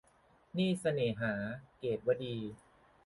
[0.53, 1.33] หนี้เสน่หา-
[1.79, 2.35] เกตุวดี